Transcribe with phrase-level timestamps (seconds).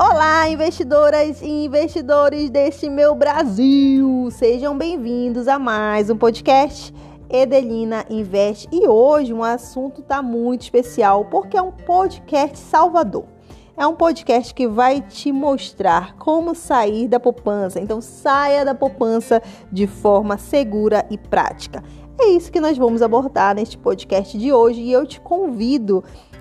[0.00, 4.28] Olá, investidoras e investidores deste meu Brasil!
[4.30, 6.94] Sejam bem-vindos a mais um podcast
[7.28, 8.66] Edelina Investe.
[8.72, 13.26] E hoje um assunto tá muito especial porque é um podcast salvador.
[13.76, 17.78] É um podcast que vai te mostrar como sair da poupança.
[17.78, 21.82] Então, saia da poupança de forma segura e prática.
[22.18, 26.31] É isso que nós vamos abordar neste podcast de hoje e eu te convido a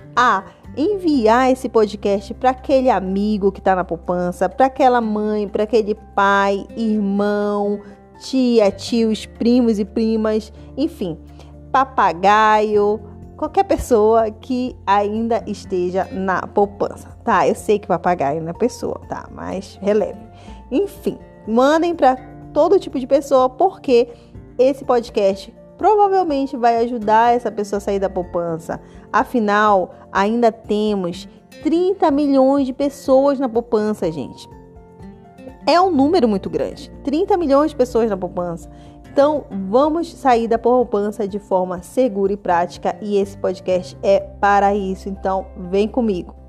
[0.76, 5.96] enviar esse podcast para aquele amigo que está na poupança, para aquela mãe, para aquele
[6.16, 7.82] pai, irmão,
[8.20, 11.18] tia, tios, primos e primas, enfim,
[11.72, 13.00] papagaio,
[13.36, 17.48] qualquer pessoa que ainda esteja na poupança, tá?
[17.48, 19.28] Eu sei que papagaio não é pessoa, tá?
[19.32, 20.20] Mas releve.
[20.72, 21.18] Enfim,
[21.48, 22.16] mandem para
[22.54, 24.10] todo tipo de pessoa, porque
[24.58, 28.80] esse podcast provavelmente vai ajudar essa pessoa a sair da poupança.
[29.12, 31.28] Afinal, ainda temos
[31.64, 34.48] 30 milhões de pessoas na poupança, gente.
[35.66, 36.92] É um número muito grande.
[37.04, 38.70] 30 milhões de pessoas na poupança.
[39.12, 44.76] Então, vamos sair da poupança de forma segura e prática e esse podcast é para
[44.76, 45.10] isso.
[45.10, 46.41] Então, vem comigo.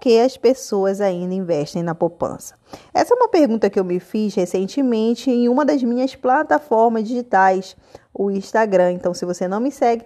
[0.00, 2.54] Que as pessoas ainda investem na poupança?
[2.92, 7.76] Essa é uma pergunta que eu me fiz recentemente em uma das minhas plataformas digitais,
[8.12, 8.92] o Instagram.
[8.92, 10.04] Então, se você não me segue,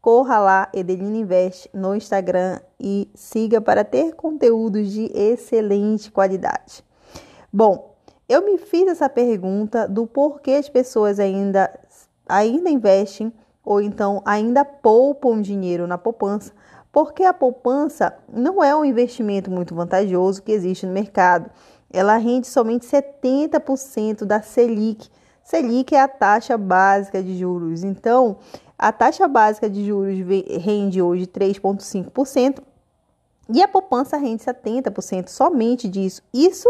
[0.00, 6.84] corra lá, Edelina Invest, no Instagram e siga para ter conteúdos de excelente qualidade.
[7.52, 7.94] Bom,
[8.28, 11.70] eu me fiz essa pergunta do porquê as pessoas ainda,
[12.28, 13.32] ainda investem
[13.64, 16.52] ou então ainda poupam dinheiro na poupança
[16.92, 21.50] porque a poupança não é um investimento muito vantajoso que existe no mercado.
[21.92, 25.08] Ela rende somente 70% da Selic.
[25.42, 27.82] Selic é a taxa básica de juros.
[27.82, 28.38] Então,
[28.78, 30.16] a taxa básica de juros
[30.62, 32.62] rende hoje 3,5%
[33.52, 36.22] e a poupança rende 70% somente disso.
[36.32, 36.68] Isso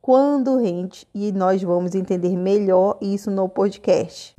[0.00, 4.34] quando rende, e nós vamos entender melhor isso no podcast.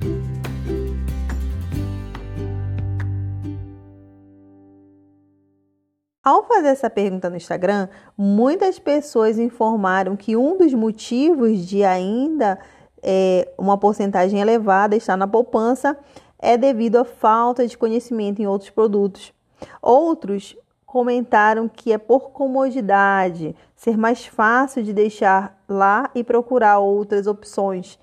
[6.24, 12.60] Ao fazer essa pergunta no Instagram, muitas pessoas informaram que um dos motivos de ainda
[13.02, 15.98] é, uma porcentagem elevada estar na poupança
[16.38, 19.32] é devido à falta de conhecimento em outros produtos.
[19.80, 20.56] Outros
[20.86, 27.98] comentaram que é por comodidade, ser mais fácil de deixar lá e procurar outras opções.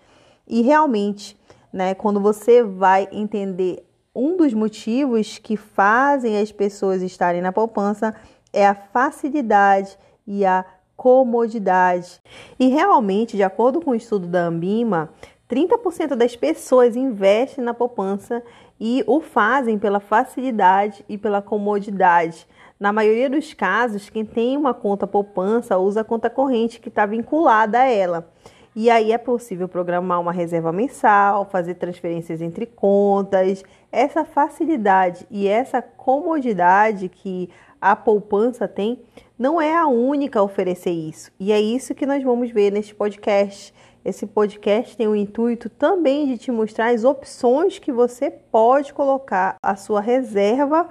[0.45, 1.39] E realmente,
[1.71, 3.88] né, quando você vai entender
[4.19, 8.13] um dos motivos que fazem as pessoas estarem na poupança
[8.51, 9.97] é a facilidade
[10.27, 10.65] e a
[10.97, 12.19] comodidade.
[12.59, 15.09] E realmente, de acordo com o estudo da Ambima,
[15.49, 18.43] 30% das pessoas investem na poupança
[18.77, 22.45] e o fazem pela facilidade e pela comodidade.
[22.77, 27.05] Na maioria dos casos, quem tem uma conta poupança usa a conta corrente que está
[27.05, 28.29] vinculada a ela.
[28.75, 33.63] E aí é possível programar uma reserva mensal, fazer transferências entre contas.
[33.91, 37.49] Essa facilidade e essa comodidade que
[37.81, 38.99] a poupança tem
[39.37, 41.31] não é a única a oferecer isso.
[41.39, 43.73] E é isso que nós vamos ver neste podcast.
[44.03, 49.55] Esse podcast tem o intuito também de te mostrar as opções que você pode colocar
[49.61, 50.89] a sua reserva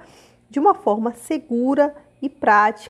[0.49, 2.89] de uma forma segura e prática.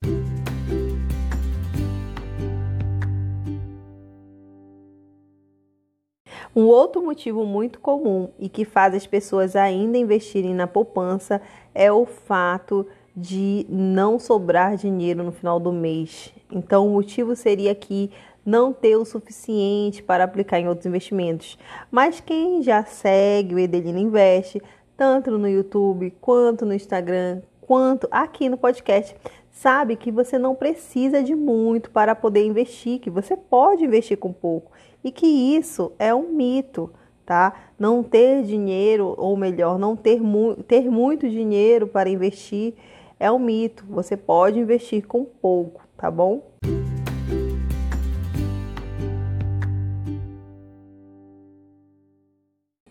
[6.55, 11.41] Um outro motivo muito comum e que faz as pessoas ainda investirem na poupança
[11.73, 16.33] é o fato de não sobrar dinheiro no final do mês.
[16.51, 18.09] Então, o motivo seria que
[18.45, 21.57] não ter o suficiente para aplicar em outros investimentos.
[21.91, 24.61] Mas quem já segue o Edelina Investe,
[24.97, 29.15] tanto no YouTube quanto no Instagram, quanto aqui no podcast,
[29.51, 34.33] sabe que você não precisa de muito para poder investir, que você pode investir com
[34.33, 34.71] pouco
[35.03, 36.91] e que isso é um mito,
[37.25, 37.53] tá?
[37.77, 42.73] Não ter dinheiro, ou melhor, não ter, mu ter muito dinheiro para investir
[43.19, 43.85] é um mito.
[43.89, 46.41] Você pode investir com pouco, tá bom?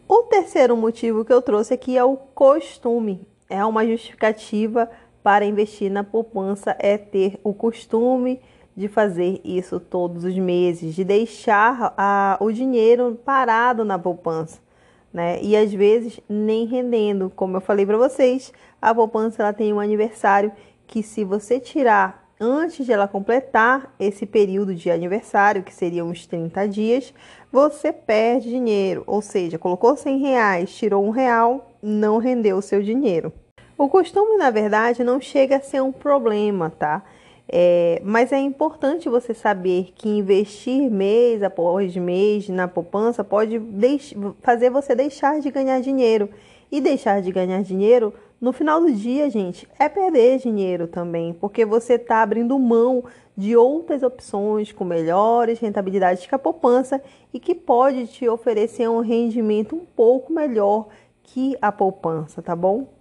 [0.07, 3.27] O terceiro motivo que eu trouxe aqui é o costume.
[3.51, 4.91] É uma justificativa
[5.23, 8.41] para investir na poupança é ter o costume
[8.79, 14.61] de fazer isso todos os meses, de deixar a, o dinheiro parado na poupança,
[15.13, 15.43] né?
[15.43, 19.81] E às vezes nem rendendo, como eu falei para vocês, a poupança ela tem um
[19.81, 20.53] aniversário
[20.87, 26.25] que se você tirar antes de ela completar esse período de aniversário, que seriam uns
[26.25, 27.13] 30 dias,
[27.51, 29.03] você perde dinheiro.
[29.09, 33.33] Ou seja, colocou 100 reais, tirou um real, não rendeu o seu dinheiro.
[33.77, 37.03] O costume, na verdade, não chega a ser um problema, tá?
[37.51, 43.61] É, mas é importante você saber que investir mês após mês na poupança pode
[44.43, 46.29] fazer você deixar de ganhar dinheiro.
[46.71, 51.65] E deixar de ganhar dinheiro no final do dia, gente, é perder dinheiro também, porque
[51.65, 53.03] você está abrindo mão
[53.37, 57.03] de outras opções com melhores rentabilidades que a poupança
[57.33, 60.89] e que pode te oferecer um rendimento um pouco melhor
[61.23, 62.98] que a poupança, tá bom?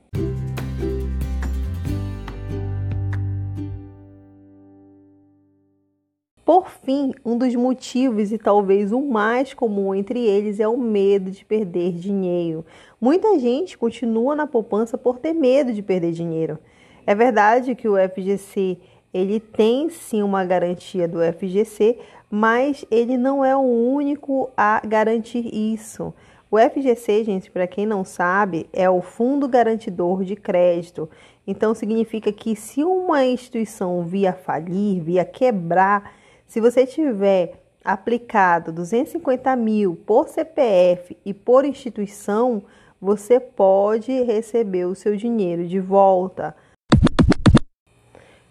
[6.48, 11.30] Por fim, um dos motivos e talvez o mais comum entre eles é o medo
[11.30, 12.66] de perder dinheiro.
[13.02, 16.58] Muita gente continua na poupança por ter medo de perder dinheiro.
[17.06, 18.78] É verdade que o FGC
[19.14, 22.00] ele tem sim uma garantia do FGC,
[22.32, 26.14] mas ele não é o único a garantir isso.
[26.50, 31.10] O FGC, gente, para quem não sabe, é o Fundo Garantidor de Crédito.
[31.46, 36.14] Então significa que se uma instituição via falir, via quebrar,
[36.48, 42.64] se você tiver aplicado 250 mil por CPF e por instituição,
[43.02, 46.56] você pode receber o seu dinheiro de volta.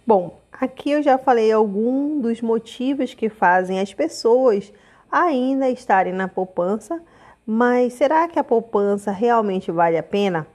[0.07, 4.73] Bom, aqui eu já falei alguns dos motivos que fazem as pessoas
[5.11, 7.03] ainda estarem na poupança,
[7.47, 10.47] mas será que a poupança realmente vale a pena?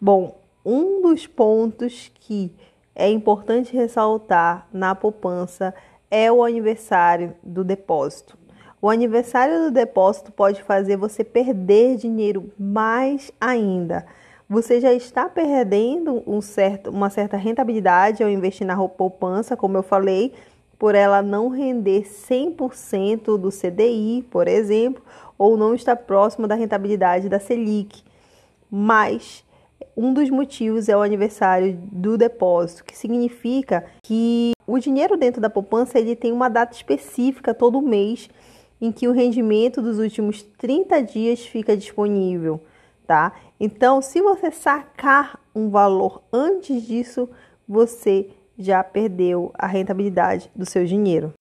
[0.00, 2.50] Bom, um dos pontos que
[2.94, 5.87] é importante ressaltar na poupança é
[6.30, 8.36] o aniversário do depósito.
[8.80, 14.06] O aniversário do depósito pode fazer você perder dinheiro mais ainda.
[14.48, 19.82] Você já está perdendo um certo, uma certa rentabilidade ao investir na poupança, como eu
[19.82, 20.32] falei,
[20.78, 25.02] por ela não render 100% do CDI, por exemplo,
[25.36, 28.02] ou não estar próximo da rentabilidade da Selic.
[28.70, 29.44] Mas
[29.96, 35.48] um dos motivos é o aniversário do depósito, que significa que o dinheiro dentro da
[35.48, 38.28] poupança ele tem uma data específica todo mês
[38.78, 42.60] em que o rendimento dos últimos 30 dias fica disponível,
[43.06, 43.32] tá?
[43.58, 47.28] Então, se você sacar um valor antes disso,
[47.66, 48.28] você
[48.58, 51.32] já perdeu a rentabilidade do seu dinheiro.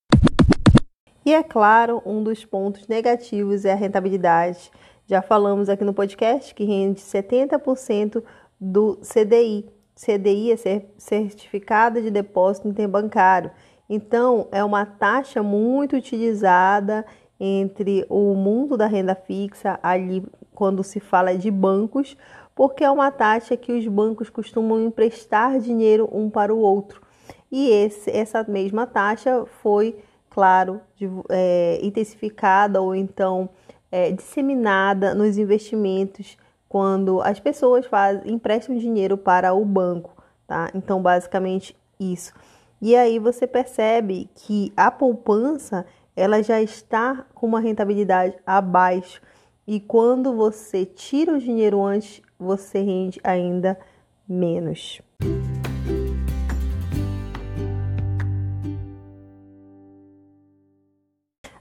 [1.26, 4.72] E é claro, um dos pontos negativos é a rentabilidade.
[5.06, 8.24] Já falamos aqui no podcast que rende 70%
[8.60, 9.77] do CDI.
[9.98, 13.50] CDI é Certificado de Depósito Interbancário.
[13.90, 17.04] Então, é uma taxa muito utilizada
[17.40, 20.24] entre o mundo da renda fixa, ali
[20.54, 22.16] quando se fala de bancos,
[22.56, 27.02] porque é uma taxa que os bancos costumam emprestar dinheiro um para o outro.
[27.52, 29.98] E esse, essa mesma taxa foi,
[30.30, 33.50] claro, de, é, intensificada ou então
[33.92, 40.16] é, disseminada nos investimentos quando as pessoas fazem, emprestam dinheiro para o banco,
[40.46, 40.70] tá?
[40.74, 42.34] Então, basicamente isso.
[42.82, 45.86] E aí você percebe que a poupança
[46.16, 49.22] ela já está com uma rentabilidade abaixo
[49.66, 53.78] e quando você tira o dinheiro antes, você rende ainda
[54.28, 55.02] menos.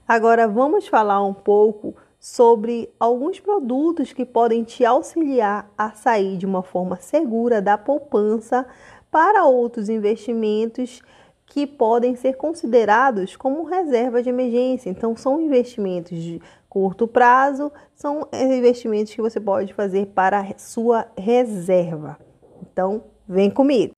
[0.07, 6.45] Agora vamos falar um pouco sobre alguns produtos que podem te auxiliar a sair de
[6.45, 8.65] uma forma segura da poupança
[9.11, 11.01] para outros investimentos
[11.45, 14.89] que podem ser considerados como reserva de emergência.
[14.89, 21.07] Então, são investimentos de curto prazo, são investimentos que você pode fazer para a sua
[21.17, 22.17] reserva.
[22.61, 23.96] Então, vem comigo.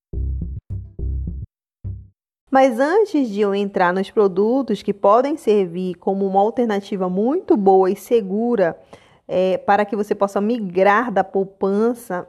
[2.50, 7.92] Mas antes de eu entrar nos produtos que podem servir como uma alternativa muito boa
[7.92, 8.80] e segura
[9.28, 12.28] é, para que você possa migrar da poupança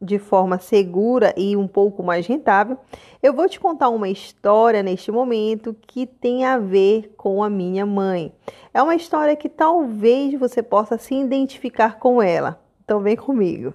[0.00, 2.78] de forma segura e um pouco mais rentável,
[3.22, 7.86] eu vou te contar uma história neste momento que tem a ver com a minha
[7.86, 8.32] mãe.
[8.72, 12.60] É uma história que talvez você possa se identificar com ela.
[12.84, 13.74] Então vem comigo.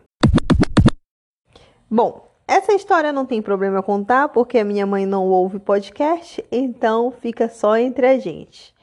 [1.90, 7.10] Bom, essa história não tem problema contar porque a minha mãe não ouve podcast, então
[7.10, 8.76] fica só entre a gente.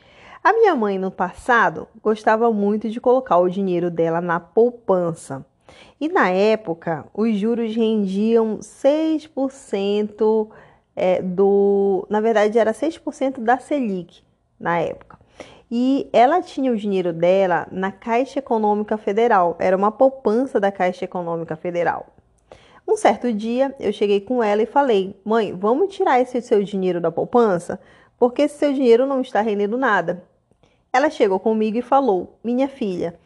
[0.42, 5.44] A minha mãe no passado gostava muito de colocar o dinheiro dela na poupança.
[6.00, 10.48] E na época, os juros rendiam 6%
[10.96, 12.06] é, do.
[12.08, 14.22] Na verdade, era 6% da Selic
[14.58, 15.18] na época.
[15.70, 21.04] E ela tinha o dinheiro dela na Caixa Econômica Federal, era uma poupança da Caixa
[21.04, 22.06] Econômica Federal.
[22.88, 27.02] Um certo dia eu cheguei com ela e falei: Mãe, vamos tirar esse seu dinheiro
[27.02, 27.78] da poupança?
[28.18, 30.24] Porque esse seu dinheiro não está rendendo nada.
[30.90, 33.20] Ela chegou comigo e falou: Minha filha,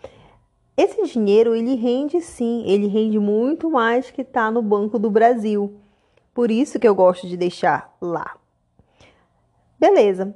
[0.77, 5.79] esse dinheiro ele rende sim, ele rende muito mais que está no Banco do Brasil.
[6.35, 8.37] Por isso que eu gosto de deixar lá.
[9.79, 10.35] Beleza.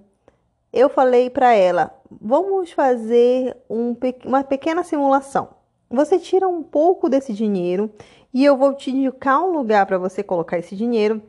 [0.73, 5.49] Eu falei para ela: vamos fazer um, uma pequena simulação.
[5.91, 7.91] Você tira um pouco desse dinheiro
[8.37, 11.23] e eu vou te indicar um lugar para você colocar esse dinheiro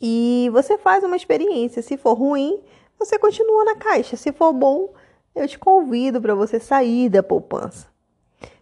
[0.00, 1.82] e você faz uma experiência.
[1.82, 2.58] Se for ruim,
[2.98, 4.16] você continua na caixa.
[4.16, 4.94] Se for bom,
[5.34, 7.86] eu te convido para você sair da poupança.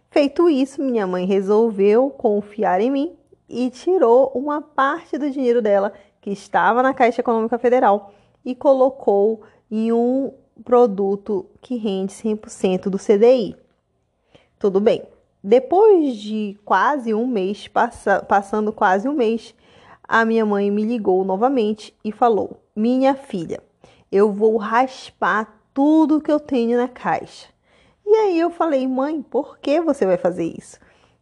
[0.09, 3.15] Feito isso, minha mãe resolveu confiar em mim
[3.47, 8.13] e tirou uma parte do dinheiro dela que estava na Caixa Econômica Federal
[8.43, 10.33] e colocou em um
[10.65, 13.55] produto que rende 100% do CDI.
[14.59, 15.10] Tudo bem.
[15.43, 19.55] Depois de quase um mês, passa, passando quase um mês,
[20.03, 23.59] a minha mãe me ligou novamente e falou: Minha filha,
[24.11, 27.47] eu vou raspar tudo que eu tenho na caixa.
[28.05, 30.77] E aí eu falei, mãe, por que você vai fazer isso?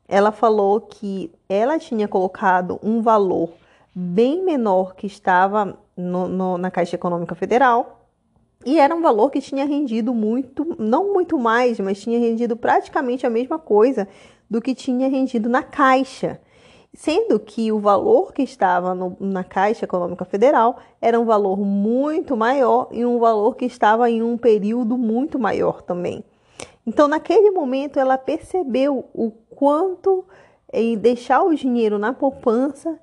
[0.07, 3.51] Ela falou que ela tinha colocado um valor
[3.93, 7.98] bem menor que estava no, no, na Caixa Econômica Federal
[8.65, 13.25] e era um valor que tinha rendido muito, não muito mais, mas tinha rendido praticamente
[13.25, 14.07] a mesma coisa
[14.49, 16.39] do que tinha rendido na Caixa.
[16.93, 22.35] Sendo que o valor que estava no, na Caixa Econômica Federal era um valor muito
[22.35, 26.23] maior e um valor que estava em um período muito maior também.
[26.85, 30.25] Então, naquele momento, ela percebeu o quanto
[30.73, 32.99] em deixar o dinheiro na poupança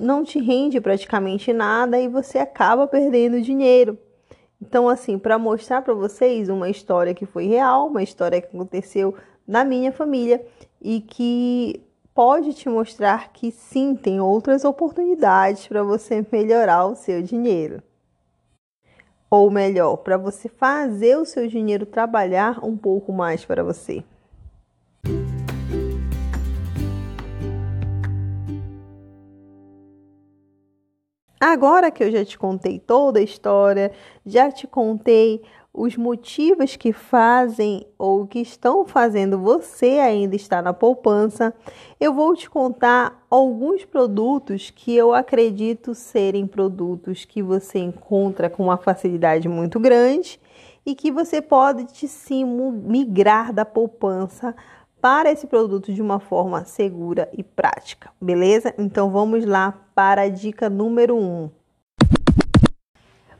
[0.00, 3.98] não te rende praticamente nada e você acaba perdendo dinheiro.
[4.60, 9.14] Então, assim, para mostrar para vocês uma história que foi real, uma história que aconteceu
[9.46, 10.44] na minha família
[10.80, 11.82] e que
[12.14, 17.82] pode te mostrar que sim, tem outras oportunidades para você melhorar o seu dinheiro.
[19.30, 24.04] Ou melhor, para você fazer o seu dinheiro trabalhar um pouco mais para você.
[31.40, 33.90] Agora que eu já te contei toda a história,
[34.26, 35.40] já te contei
[35.72, 41.54] os motivos que fazem ou que estão fazendo você ainda estar na poupança,
[41.98, 48.64] eu vou te contar alguns produtos que eu acredito serem produtos que você encontra com
[48.64, 50.38] uma facilidade muito grande
[50.84, 54.54] e que você pode sim migrar da poupança
[55.00, 58.74] para esse produto de uma forma segura e prática, beleza?
[58.78, 61.18] Então vamos lá para a dica número 1.
[61.18, 61.50] Um.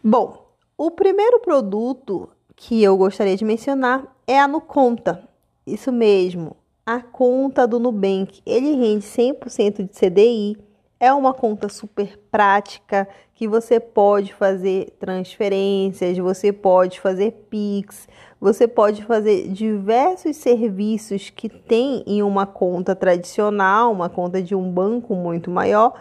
[0.02, 0.46] Bom,
[0.78, 5.28] o primeiro produto que eu gostaria de mencionar é a Nuconta.
[5.66, 8.40] Isso mesmo, a conta do Nubank.
[8.46, 10.69] Ele rende 100% de CDI.
[11.00, 18.06] É uma conta super prática que você pode fazer transferências, você pode fazer Pix,
[18.38, 24.70] você pode fazer diversos serviços que tem em uma conta tradicional, uma conta de um
[24.70, 25.94] banco muito maior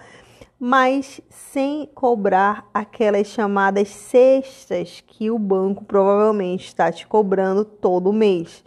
[0.60, 8.62] mas sem cobrar aquelas chamadas cestas que o banco provavelmente está te cobrando todo mês.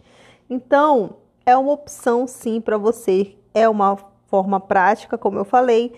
[0.49, 5.93] Então, é uma opção sim para você, é uma forma prática, como eu falei,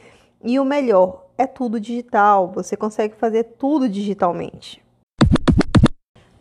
[0.46, 4.80] e o melhor, é tudo digital, você consegue fazer tudo digitalmente.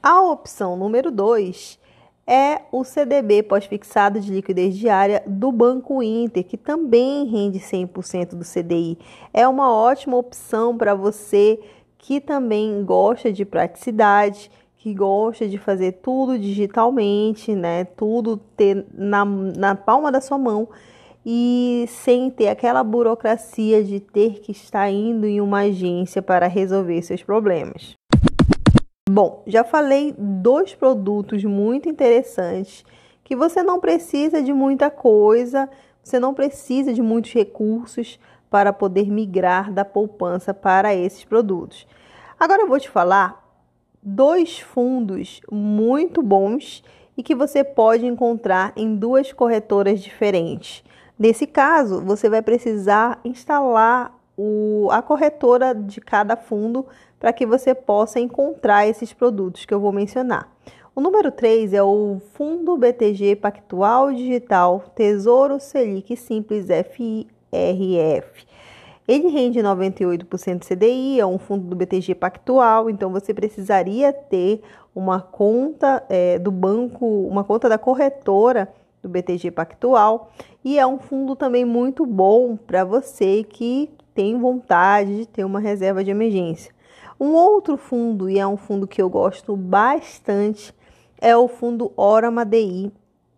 [0.02, 1.78] A opção número 2
[2.26, 8.44] é o CDB pós-fixado de liquidez diária do Banco Inter, que também rende 100% do
[8.44, 8.99] CDI.
[9.32, 11.58] É uma ótima opção para você
[11.96, 17.84] que também gosta de praticidade, que gosta de fazer tudo digitalmente, né?
[17.84, 20.68] Tudo ter na, na palma da sua mão
[21.25, 27.00] e sem ter aquela burocracia de ter que estar indo em uma agência para resolver
[27.02, 27.95] seus problemas.
[29.09, 32.85] Bom, já falei dois produtos muito interessantes
[33.23, 35.69] que você não precisa de muita coisa,
[36.02, 38.19] você não precisa de muitos recursos
[38.50, 41.87] para poder migrar da poupança para esses produtos.
[42.38, 43.43] Agora eu vou te falar
[44.02, 46.85] dois fundos muito bons
[47.16, 50.85] e que você pode encontrar em duas corretoras diferentes.
[51.18, 56.87] Nesse caso, você vai precisar instalar o, a corretora de cada fundo
[57.21, 60.52] para que você possa encontrar esses produtos que eu vou mencionar.
[60.94, 68.47] O número 3 é o Fundo BTG Pactual Digital Tesouro Selic Simples FIRF.
[69.06, 74.62] Ele rende 98% CDI, é um fundo do BTG Pactual, então você precisaria ter
[74.94, 78.73] uma conta é, do banco, uma conta da corretora
[79.04, 80.32] do BTG Pactual
[80.64, 85.61] e é um fundo também muito bom para você que tem vontade de ter uma
[85.61, 86.73] reserva de emergência.
[87.20, 90.75] Um outro fundo, e é um fundo que eu gosto bastante,
[91.20, 92.90] é o fundo Orama DI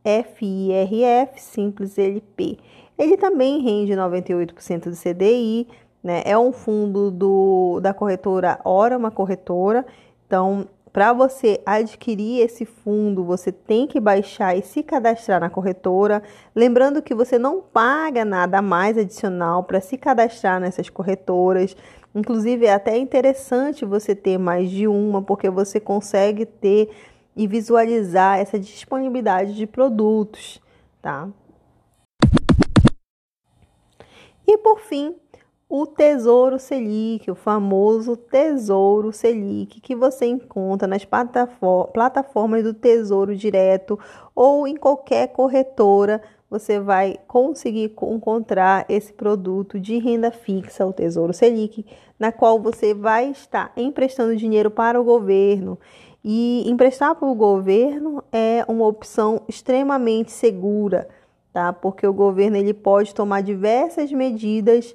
[0.05, 2.59] FIRF Simples LP.
[2.97, 5.67] Ele também rende 98% do CDI,
[6.03, 6.23] né?
[6.25, 9.85] É um fundo do, da corretora Orama Corretora.
[10.27, 16.23] Então, para você adquirir esse fundo, você tem que baixar e se cadastrar na corretora.
[16.55, 21.77] Lembrando que você não paga nada mais adicional para se cadastrar nessas corretoras.
[22.15, 26.89] Inclusive, é até interessante você ter mais de uma, porque você consegue ter
[27.37, 30.63] e visualizar essa disponibilidade de produtos,
[31.03, 31.29] tá?
[34.47, 35.15] E por fim,
[35.69, 43.99] o Tesouro Selic, o famoso Tesouro Selic, que você encontra nas plataformas do Tesouro Direto
[44.35, 51.33] ou em qualquer corretora, você vai conseguir encontrar esse produto de renda fixa, o Tesouro
[51.33, 51.85] Selic,
[52.19, 55.77] na qual você vai estar emprestando dinheiro para o governo
[56.25, 61.09] e emprestar para o governo é uma opção extremamente segura,
[61.53, 61.73] tá?
[61.73, 64.95] Porque o governo ele pode tomar diversas medidas,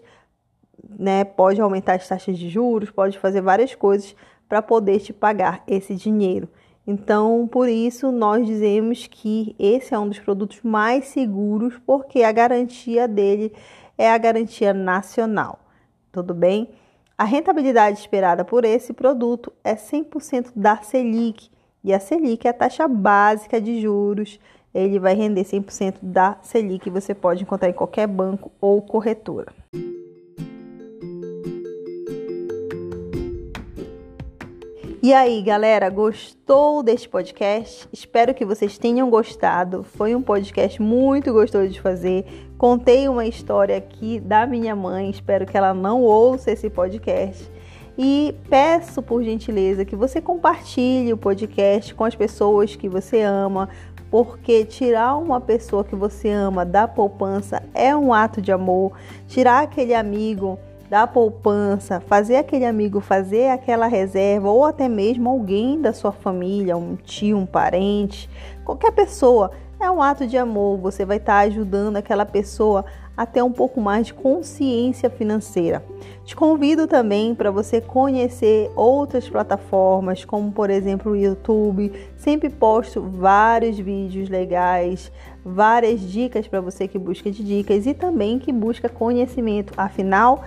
[0.97, 1.23] né?
[1.23, 4.15] Pode aumentar as taxas de juros, pode fazer várias coisas
[4.47, 6.49] para poder te pagar esse dinheiro.
[6.85, 12.31] Então, por isso nós dizemos que esse é um dos produtos mais seguros, porque a
[12.31, 13.53] garantia dele
[13.97, 15.59] é a garantia nacional.
[16.11, 16.69] Tudo bem?
[17.17, 21.51] A rentabilidade esperada por esse produto é 100% da Selic,
[21.83, 24.39] e a Selic é a taxa básica de juros.
[24.73, 29.53] Ele vai render 100% da Selic, você pode encontrar em qualquer banco ou corretora.
[35.03, 37.89] E aí, galera, gostou deste podcast?
[37.91, 39.81] Espero que vocês tenham gostado.
[39.81, 42.23] Foi um podcast muito gostoso de fazer.
[42.55, 47.51] Contei uma história aqui da minha mãe, espero que ela não ouça esse podcast.
[47.97, 53.69] E peço por gentileza que você compartilhe o podcast com as pessoas que você ama,
[54.11, 58.91] porque tirar uma pessoa que você ama da poupança é um ato de amor.
[59.27, 60.59] Tirar aquele amigo
[60.91, 66.75] da poupança, fazer aquele amigo fazer aquela reserva ou até mesmo alguém da sua família,
[66.75, 68.29] um tio, um parente,
[68.65, 70.77] qualquer pessoa, é um ato de amor.
[70.79, 72.83] Você vai estar ajudando aquela pessoa
[73.15, 75.81] a ter um pouco mais de consciência financeira.
[76.25, 81.93] Te convido também para você conhecer outras plataformas, como por exemplo o YouTube.
[82.17, 85.09] Sempre posto vários vídeos legais,
[85.43, 89.73] várias dicas para você que busca de dicas e também que busca conhecimento.
[89.77, 90.43] Afinal,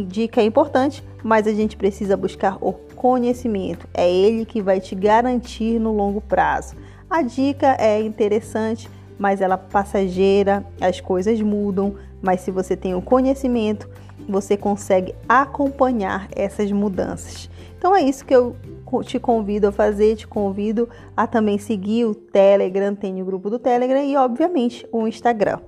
[0.00, 3.86] dica é importante, mas a gente precisa buscar o conhecimento.
[3.92, 6.76] É ele que vai te garantir no longo prazo.
[7.10, 12.94] A dica é interessante, mas ela é passageira, as coisas mudam, mas se você tem
[12.94, 13.88] o conhecimento,
[14.28, 17.50] você consegue acompanhar essas mudanças.
[17.76, 18.56] Então é isso que eu
[19.04, 23.58] te convido a fazer, te convido a também seguir o Telegram, tem o grupo do
[23.58, 25.58] Telegram e obviamente o Instagram.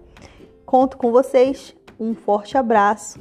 [0.64, 3.18] Conto com vocês, um forte abraço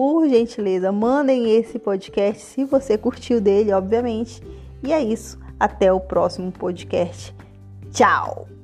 [0.00, 4.42] por gentileza, mandem esse podcast se você curtiu dele, obviamente.
[4.82, 5.38] E é isso.
[5.58, 7.34] Até o próximo podcast.
[7.92, 8.59] Tchau!